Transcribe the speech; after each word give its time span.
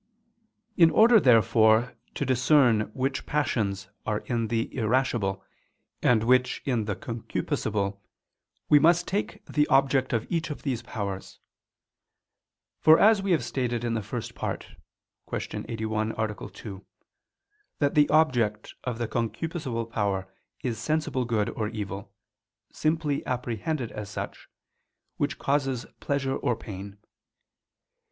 In 0.77 0.89
order, 0.89 1.19
therefore, 1.19 1.93
to 2.15 2.25
discern 2.25 2.89
which 2.95 3.27
passions 3.27 3.87
are 4.03 4.21
in 4.21 4.47
the 4.47 4.75
irascible, 4.75 5.45
and 6.01 6.23
which 6.23 6.63
in 6.65 6.85
the 6.85 6.95
concupiscible, 6.95 7.99
we 8.67 8.79
must 8.79 9.07
take 9.07 9.45
the 9.45 9.67
object 9.67 10.11
of 10.11 10.25
each 10.27 10.49
of 10.49 10.63
these 10.63 10.81
powers. 10.81 11.37
For 12.79 12.95
we 13.21 13.29
have 13.31 13.43
stated 13.43 13.83
in 13.83 13.93
the 13.93 14.01
First 14.01 14.33
Part 14.33 14.69
(Q. 15.29 15.65
81, 15.69 16.15
A. 16.17 16.37
2), 16.49 16.83
that 17.77 17.93
the 17.93 18.09
object 18.09 18.73
of 18.83 18.97
the 18.97 19.07
concupiscible 19.07 19.85
power 19.87 20.33
is 20.63 20.79
sensible 20.79 21.25
good 21.25 21.51
or 21.51 21.67
evil, 21.67 22.11
simply 22.73 23.23
apprehended 23.27 23.91
as 23.91 24.09
such, 24.09 24.47
which 25.17 25.37
causes 25.37 25.85
pleasure 25.99 26.37
or 26.37 26.55
pain. 26.55 26.97